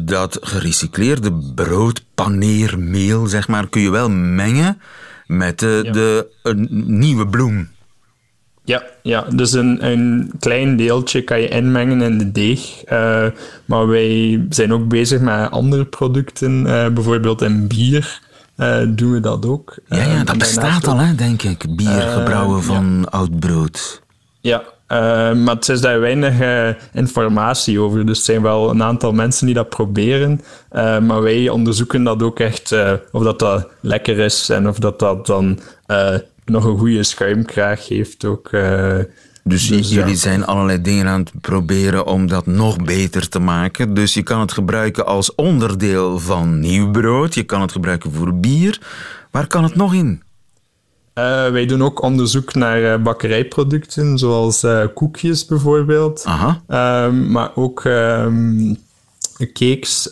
[0.00, 4.80] dat gerecycleerde broodpaneermeel, zeg maar, kun je wel mengen
[5.26, 5.92] met de, ja.
[5.92, 6.28] de
[6.86, 7.68] nieuwe bloem.
[8.64, 12.82] Ja, ja, dus een, een klein deeltje kan je inmengen in de deeg.
[12.92, 13.26] Uh,
[13.64, 16.66] maar wij zijn ook bezig met andere producten.
[16.66, 18.20] Uh, bijvoorbeeld in bier
[18.56, 19.74] uh, doen we dat ook.
[19.88, 21.76] Ja, ja dat bestaat al, hè, denk ik.
[21.76, 23.08] Bier gebrouwen van ja.
[23.10, 24.02] oud brood.
[24.40, 24.62] Ja,
[25.34, 26.34] maar het is daar weinig
[26.92, 28.06] informatie over.
[28.06, 30.40] Dus er zijn wel een aantal mensen die dat proberen.
[30.72, 32.74] maar wij onderzoeken dat ook echt,
[33.12, 35.58] of dat, dat lekker is en of dat, dat dan
[36.50, 38.52] nog een goede schuimkraag heeft ook.
[38.52, 38.98] Uh,
[39.44, 40.16] dus, dus jullie ja.
[40.16, 43.94] zijn allerlei dingen aan het proberen om dat nog beter te maken.
[43.94, 47.34] Dus je kan het gebruiken als onderdeel van nieuw brood.
[47.34, 48.80] Je kan het gebruiken voor bier.
[49.30, 50.22] Waar kan het nog in?
[51.14, 56.24] Uh, wij doen ook onderzoek naar uh, bakkerijproducten, zoals uh, koekjes bijvoorbeeld.
[56.24, 56.62] Aha.
[56.66, 58.76] Ehm, maar ook um,
[59.52, 60.08] cakes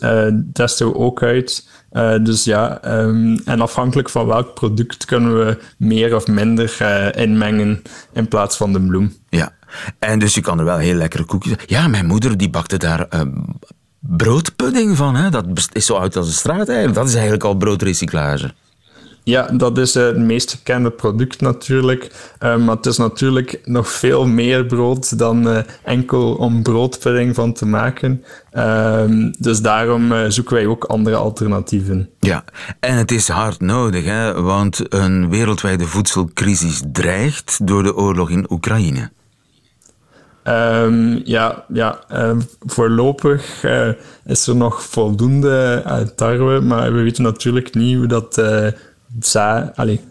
[0.53, 1.67] testen we ook uit.
[1.93, 7.23] Uh, dus ja, um, en afhankelijk van welk product kunnen we meer of minder uh,
[7.23, 7.81] inmengen
[8.13, 9.15] in plaats van de bloem.
[9.29, 9.51] Ja,
[9.99, 11.55] en dus je kan er wel heel lekkere koekjes...
[11.65, 13.21] Ja, mijn moeder die bakte daar uh,
[13.99, 15.15] broodpudding van.
[15.15, 15.29] Hè?
[15.29, 16.67] Dat is zo oud als de straat.
[16.93, 18.53] Dat is eigenlijk al broodrecyclage.
[19.23, 22.11] Ja, dat is het meest gekende product natuurlijk.
[22.43, 27.53] Uh, maar het is natuurlijk nog veel meer brood dan uh, enkel om broodpudding van
[27.53, 28.23] te maken.
[28.53, 29.01] Uh,
[29.37, 32.09] dus daarom zoeken wij ook andere alternatieven.
[32.19, 32.43] Ja,
[32.79, 34.41] en het is hard nodig, hè?
[34.41, 39.09] want een wereldwijde voedselcrisis dreigt door de oorlog in Oekraïne.
[40.43, 41.99] Um, ja, ja
[42.59, 43.89] voorlopig uh,
[44.25, 48.37] is er nog voldoende uh, tarwe, maar we weten natuurlijk niet hoe dat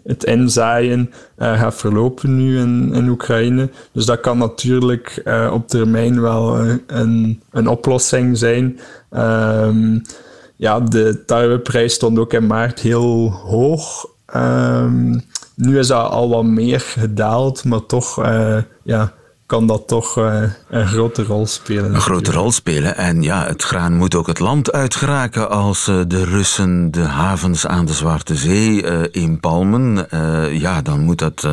[0.03, 3.69] het inzaaien uh, gaat verlopen nu in, Oekraïne.
[3.91, 8.79] Dus dat kan natuurlijk uh, op termijn wel een, een oplossing zijn.
[9.11, 10.01] Um,
[10.55, 14.07] ja, de tarweprijs stond ook in maart heel hoog.
[14.35, 15.21] Um,
[15.55, 18.25] nu is dat al wat meer gedaald, maar toch
[18.83, 19.13] ja,
[19.49, 21.93] kan dat toch uh, een grote rol spelen.
[21.93, 22.97] Een grote rol spelen.
[22.97, 27.67] En ja, het graan moet ook het land uitgeraken als uh, de Russen de havens
[27.67, 30.07] aan de Zwarte Zee uh, inpalmen.
[30.59, 31.47] ja, dan moet dat,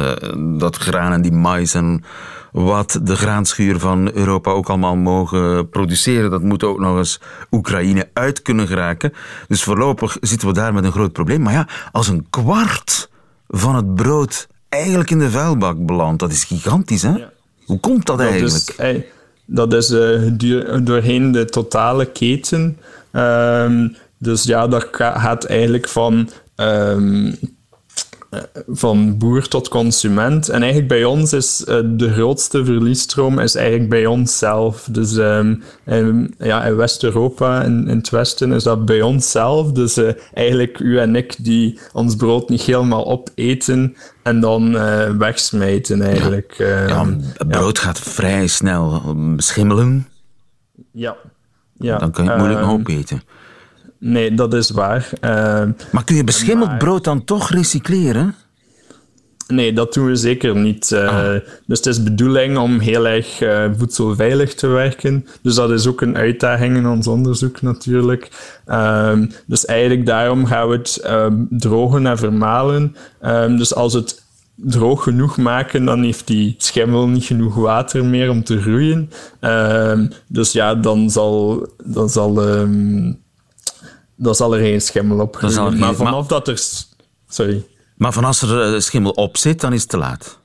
[0.58, 2.04] dat graan en die mais en
[2.52, 8.08] wat de graanschuur van Europa ook allemaal mogen produceren, dat moet ook nog eens Oekraïne
[8.12, 9.12] uit kunnen geraken.
[9.48, 11.42] Dus voorlopig zitten we daar met een groot probleem.
[11.42, 13.10] Maar ja, als een kwart
[13.48, 17.16] van het brood eigenlijk in de vuilbak belandt, dat is gigantisch, hè?
[17.16, 17.34] Ja.
[17.66, 18.74] Hoe komt dat, dat eigenlijk?
[18.78, 19.02] Is,
[19.46, 20.30] dat is uh,
[20.82, 22.78] doorheen de totale keten.
[23.12, 27.38] Um, dus ja, dat gaat eigenlijk van um,
[28.68, 30.48] van boer tot consument.
[30.48, 34.88] En eigenlijk bij ons is uh, de grootste verliesstroom is eigenlijk bij ons zelf.
[34.90, 39.72] Dus um, in, ja, in West-Europa, in, in, het Westen, is dat bij ons zelf.
[39.72, 45.10] Dus uh, eigenlijk u en ik die ons brood niet helemaal opeten en dan uh,
[45.10, 46.54] wegsmijten eigenlijk.
[46.58, 47.06] Ja, ja
[47.48, 49.02] brood gaat vrij snel
[49.36, 50.08] schimmelen.
[50.92, 51.16] Ja.
[51.72, 51.98] ja.
[51.98, 53.22] Dan kan je het moeilijk nog opeten.
[54.06, 55.08] Nee, dat is waar.
[55.20, 55.30] Uh,
[55.92, 58.34] maar kun je beschimmeld brood dan toch recycleren?
[59.46, 60.90] Nee, dat doen we zeker niet.
[60.90, 61.40] Uh, ah.
[61.66, 65.26] Dus het is de bedoeling om heel erg uh, voedselveilig te werken.
[65.42, 68.28] Dus dat is ook een uitdaging in ons onderzoek natuurlijk.
[68.66, 72.96] Um, dus eigenlijk daarom gaan we het um, drogen en vermalen.
[73.22, 78.30] Um, dus als het droog genoeg maken, dan heeft die schimmel niet genoeg water meer
[78.30, 79.10] om te groeien.
[80.28, 82.38] dus ja, dan zal, dan zal
[84.16, 85.78] dan zal er geen schimmel op groeien.
[85.78, 86.60] Maar vanaf dat er...
[87.28, 87.64] Sorry.
[87.96, 90.38] Maar van als er eh, schimmel op zit, dan is het te laat.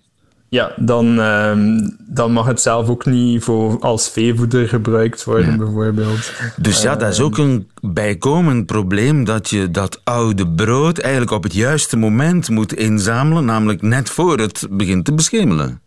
[0.49, 1.51] Ja, dan, uh,
[1.99, 6.31] dan mag het zelf ook niet voor, als veevoeder gebruikt worden, bijvoorbeeld.
[6.57, 11.43] Dus ja, dat is ook een bijkomend probleem dat je dat oude brood eigenlijk op
[11.43, 15.81] het juiste moment moet inzamelen, namelijk net voor het begint te beschimmelen.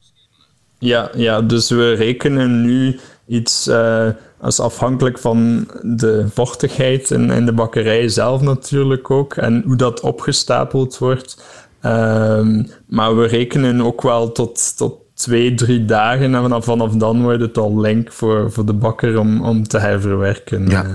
[0.79, 4.09] Ja, ja dus we rekenen nu iets uh,
[4.41, 10.01] als afhankelijk van de vochtigheid in, in de bakkerij zelf natuurlijk ook en hoe dat
[10.01, 11.43] opgestapeld wordt.
[11.85, 17.23] Um, maar we rekenen ook wel tot, tot twee, drie dagen en vanaf, vanaf dan
[17.23, 20.67] wordt het al link voor, voor de bakker om, om te herverwerken.
[20.69, 20.85] Ja.
[20.85, 20.95] Eh.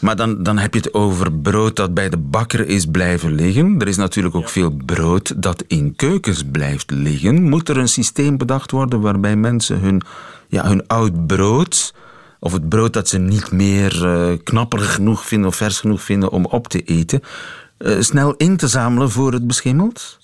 [0.00, 3.78] Maar dan, dan heb je het over brood dat bij de bakker is blijven liggen.
[3.78, 7.42] Er is natuurlijk ook veel brood dat in keukens blijft liggen.
[7.42, 10.02] Moet er een systeem bedacht worden waarbij mensen hun,
[10.48, 11.94] ja, hun oud brood
[12.40, 16.30] of het brood dat ze niet meer uh, knapperig genoeg vinden of vers genoeg vinden
[16.30, 17.20] om op te eten,
[17.78, 20.18] uh, snel in te zamelen voor het beschimmelt?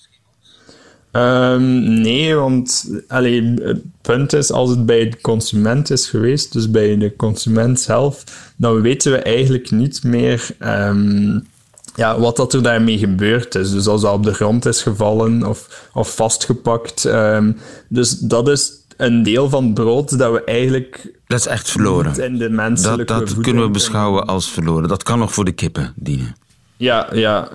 [1.11, 6.71] Um, nee, want allee, het punt is, als het bij de consument is geweest, dus
[6.71, 8.23] bij de consument zelf,
[8.55, 11.47] dan weten we eigenlijk niet meer um,
[11.95, 13.71] ja, wat dat er daarmee gebeurd is.
[13.71, 17.03] Dus als dat op de grond is gevallen of, of vastgepakt.
[17.03, 17.57] Um,
[17.87, 21.19] dus dat is een deel van brood dat we eigenlijk.
[21.27, 22.23] Dat is echt verloren.
[22.23, 24.87] In de menselijke dat dat kunnen we beschouwen als verloren.
[24.87, 26.35] Dat kan nog voor de kippen dienen.
[26.77, 27.49] Ja, ja.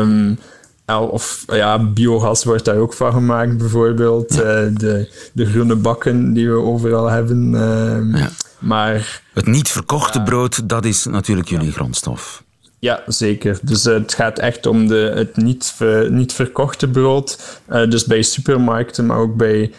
[0.00, 0.38] Um,
[0.86, 4.34] of ja, biogas wordt daar ook van gemaakt, bijvoorbeeld.
[4.34, 4.40] Ja.
[4.40, 7.52] Uh, de, de groene bakken die we overal hebben.
[7.52, 8.30] Uh, ja.
[8.58, 12.44] Maar, het niet verkochte brood, dat is natuurlijk jullie grondstof.
[12.78, 13.58] Ja, zeker.
[13.62, 17.60] Dus uh, het gaat echt om de, het niet, ver, niet verkochte brood.
[17.70, 19.72] Uh, dus bij supermarkten, maar ook bij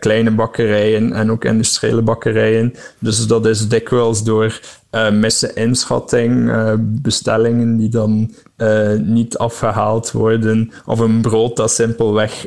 [0.00, 2.74] kleine bakkerijen en ook industriële bakkerijen.
[2.98, 10.10] Dus dat is dikwijls door uh, missen inschatting, uh, bestellingen die dan uh, niet afgehaald
[10.10, 12.46] worden, of een brood dat simpelweg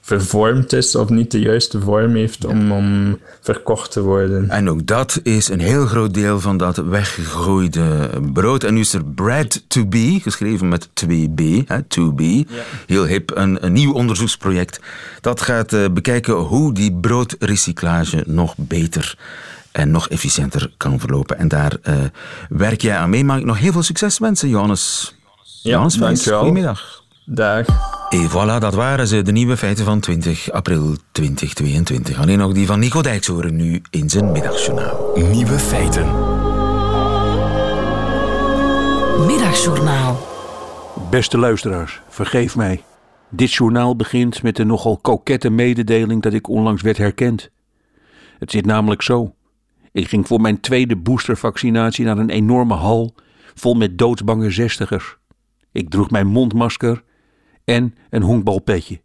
[0.00, 4.50] vervormd is of niet de juiste vorm heeft om, om verkocht te worden.
[4.50, 8.64] En ook dat is een heel groot deel van dat weggegooide brood.
[8.64, 12.36] En nu is er Bread to Be, geschreven met 2B, hè, to be.
[12.36, 12.44] Ja.
[12.86, 14.80] Heel hip, een, een nieuw onderzoeksproject
[15.20, 19.16] dat gaat bekijken hoe die broodrecyclage nog beter
[19.74, 21.38] en nog efficiënter kan verlopen.
[21.38, 21.94] En daar uh,
[22.48, 23.24] werk jij aan mee.
[23.24, 25.14] Mag ik nog heel veel succes wensen, Johannes?
[25.62, 26.38] Ja, Johannes, dankjewel.
[26.38, 27.02] Goedemiddag.
[27.24, 27.66] Dag.
[28.08, 32.18] En voilà, dat waren ze, de nieuwe feiten van 20 april 2022.
[32.20, 35.12] Alleen nog die van Nico Dijkshoorn nu in zijn middagjournaal.
[35.14, 36.06] Nieuwe feiten.
[39.26, 40.26] Middagjournaal.
[41.10, 42.82] Beste luisteraars, vergeef mij.
[43.28, 47.50] Dit journaal begint met de nogal kokette mededeling dat ik onlangs werd herkend.
[48.38, 49.34] Het zit namelijk zo.
[49.94, 53.14] Ik ging voor mijn tweede boostervaccinatie naar een enorme hal
[53.54, 55.16] vol met doodsbange zestigers.
[55.72, 57.02] Ik droeg mijn mondmasker
[57.64, 59.00] en een honkbalpetje.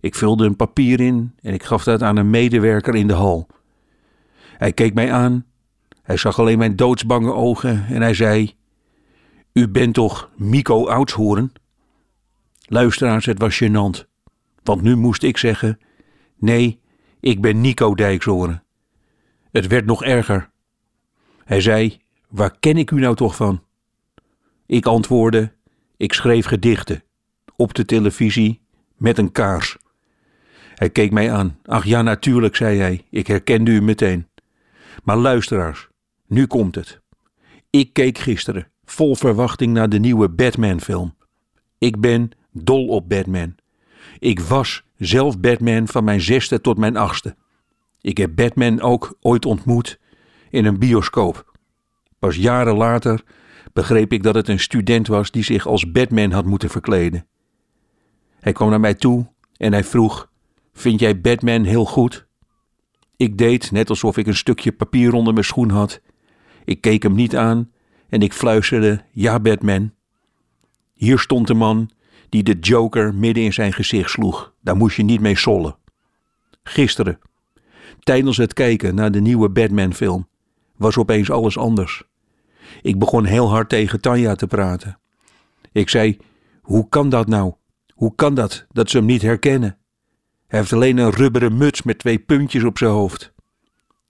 [0.00, 3.46] Ik vulde een papier in en ik gaf dat aan een medewerker in de hal.
[4.56, 5.46] Hij keek mij aan,
[6.02, 8.54] hij zag alleen mijn doodsbange ogen en hij zei:
[9.52, 11.52] U bent toch Mico Oudshoorn?
[12.66, 14.04] Luisteraars, het was gênant,
[14.62, 15.78] want nu moest ik zeggen:
[16.36, 16.80] Nee,
[17.20, 18.61] ik ben Nico Dijkshoorn.
[19.52, 20.50] Het werd nog erger.
[21.44, 23.62] Hij zei: Waar ken ik u nou toch van?
[24.66, 25.52] Ik antwoordde:
[25.96, 27.02] Ik schreef gedichten.
[27.56, 28.60] Op de televisie,
[28.96, 29.76] met een kaars.
[30.74, 31.58] Hij keek mij aan.
[31.64, 33.04] Ach ja, natuurlijk, zei hij.
[33.10, 34.28] Ik herkende u meteen.
[35.04, 35.88] Maar luisteraars,
[36.26, 37.00] nu komt het.
[37.70, 41.16] Ik keek gisteren vol verwachting naar de nieuwe Batman-film.
[41.78, 43.54] Ik ben dol op Batman.
[44.18, 47.36] Ik was zelf Batman van mijn zesde tot mijn achtste.
[48.02, 49.98] Ik heb Batman ook ooit ontmoet
[50.50, 51.58] in een bioscoop.
[52.18, 53.22] Pas jaren later
[53.72, 57.26] begreep ik dat het een student was die zich als Batman had moeten verkleden.
[58.40, 59.26] Hij kwam naar mij toe
[59.56, 60.30] en hij vroeg:
[60.72, 62.26] Vind jij Batman heel goed?
[63.16, 66.00] Ik deed net alsof ik een stukje papier onder mijn schoen had.
[66.64, 67.72] Ik keek hem niet aan
[68.08, 69.92] en ik fluisterde: Ja, Batman.
[70.94, 71.90] Hier stond de man
[72.28, 74.54] die de Joker midden in zijn gezicht sloeg.
[74.60, 75.76] Daar moest je niet mee sollen.
[76.62, 77.18] Gisteren,
[78.02, 80.28] tijdens het kijken naar de nieuwe Batman-film,
[80.76, 82.02] was opeens alles anders.
[82.82, 84.98] Ik begon heel hard tegen Tanja te praten.
[85.72, 86.16] Ik zei:
[86.60, 87.54] Hoe kan dat nou?
[87.94, 89.76] Hoe kan dat dat ze hem niet herkennen?
[90.46, 93.32] Hij heeft alleen een rubberen muts met twee puntjes op zijn hoofd.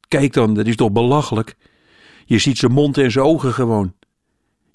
[0.09, 1.57] Kijk dan, dat is toch belachelijk?
[2.25, 3.95] Je ziet zijn mond en zijn ogen gewoon.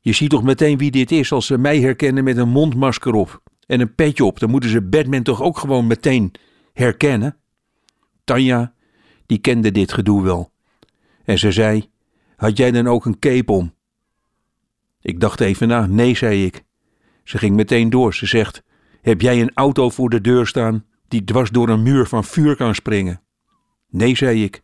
[0.01, 3.41] Je ziet toch meteen wie dit is als ze mij herkennen met een mondmasker op
[3.65, 4.39] en een petje op.
[4.39, 6.31] Dan moeten ze Batman toch ook gewoon meteen
[6.73, 7.37] herkennen?
[8.23, 8.73] Tanja,
[9.27, 10.51] die kende dit gedoe wel.
[11.23, 11.89] En ze zei:
[12.35, 13.73] Had jij dan ook een cape om?
[15.01, 15.85] Ik dacht even na.
[15.85, 16.63] Nee, zei ik.
[17.23, 18.13] Ze ging meteen door.
[18.13, 18.63] Ze zegt:
[19.01, 22.55] Heb jij een auto voor de deur staan die dwars door een muur van vuur
[22.55, 23.21] kan springen?
[23.89, 24.61] Nee, zei ik.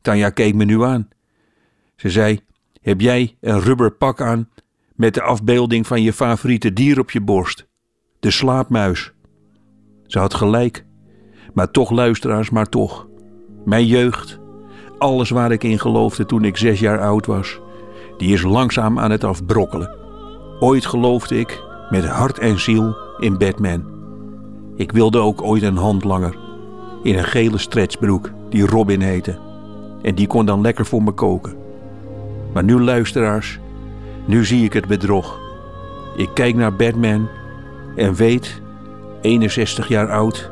[0.00, 1.08] Tanja keek me nu aan.
[1.96, 2.40] Ze zei:
[2.80, 4.48] Heb jij een rubber pak aan
[4.94, 7.66] met de afbeelding van je favoriete dier op je borst?
[8.20, 9.12] De slaapmuis.
[10.06, 10.84] Ze had gelijk.
[11.54, 13.08] Maar toch, luisteraars, maar toch.
[13.64, 14.38] Mijn jeugd,
[14.98, 17.60] alles waar ik in geloofde toen ik zes jaar oud was,
[18.16, 19.90] die is langzaam aan het afbrokkelen.
[20.60, 23.84] Ooit geloofde ik met hart en ziel in Batman.
[24.76, 26.36] Ik wilde ook ooit een handlanger
[27.02, 29.38] in een gele stretchbroek die Robin heette.
[30.02, 31.54] En die kon dan lekker voor me koken.
[32.52, 33.58] Maar nu luisteraars,
[34.26, 35.38] nu zie ik het bedrog.
[36.16, 37.28] Ik kijk naar Batman
[37.96, 38.60] en weet,
[39.20, 40.50] 61 jaar oud,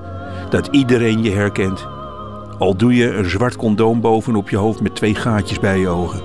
[0.51, 1.92] dat iedereen je herkent.
[2.63, 6.23] Al doe je een zwart condoom bovenop je hoofd met twee gaatjes bij je ogen.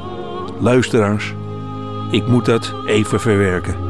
[0.59, 1.33] Luisteraars,
[2.11, 3.86] ik moet dat even verwerken.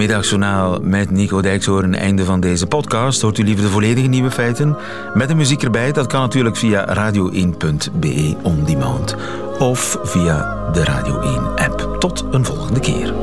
[0.00, 1.94] Middagjournaal met Nico Dijkshoorn.
[1.94, 3.20] Einde van deze podcast.
[3.20, 4.76] Hoort u liever de volledige nieuwe feiten?
[5.14, 5.92] Met de muziek erbij.
[5.92, 9.16] Dat kan natuurlijk via radio1.be on demand.
[9.58, 11.96] Of via de Radio 1 app.
[11.98, 13.14] Tot een volgende keer.